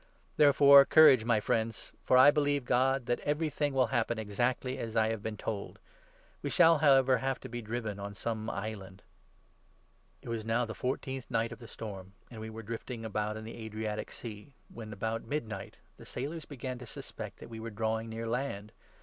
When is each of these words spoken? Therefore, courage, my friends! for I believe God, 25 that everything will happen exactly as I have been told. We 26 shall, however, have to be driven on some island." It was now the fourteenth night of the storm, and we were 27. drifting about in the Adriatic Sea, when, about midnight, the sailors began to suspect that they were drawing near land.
Therefore, 0.35 0.83
courage, 0.83 1.25
my 1.25 1.39
friends! 1.39 1.91
for 2.03 2.17
I 2.17 2.31
believe 2.31 2.65
God, 2.65 3.05
25 3.05 3.05
that 3.05 3.19
everything 3.19 3.71
will 3.71 3.85
happen 3.93 4.17
exactly 4.17 4.79
as 4.79 4.95
I 4.95 5.09
have 5.09 5.21
been 5.21 5.37
told. 5.37 5.77
We 6.41 6.49
26 6.49 6.55
shall, 6.55 6.77
however, 6.79 7.17
have 7.17 7.39
to 7.41 7.47
be 7.49 7.61
driven 7.61 7.99
on 7.99 8.15
some 8.15 8.49
island." 8.49 9.03
It 10.23 10.29
was 10.29 10.43
now 10.43 10.65
the 10.65 10.73
fourteenth 10.73 11.29
night 11.29 11.51
of 11.51 11.59
the 11.59 11.67
storm, 11.67 12.13
and 12.31 12.41
we 12.41 12.49
were 12.49 12.63
27. 12.63 12.65
drifting 12.65 13.05
about 13.05 13.37
in 13.37 13.43
the 13.43 13.53
Adriatic 13.63 14.09
Sea, 14.11 14.55
when, 14.73 14.91
about 14.91 15.21
midnight, 15.25 15.77
the 15.97 16.05
sailors 16.07 16.45
began 16.45 16.79
to 16.79 16.87
suspect 16.87 17.37
that 17.37 17.51
they 17.51 17.59
were 17.59 17.69
drawing 17.69 18.09
near 18.09 18.25
land. 18.25 18.71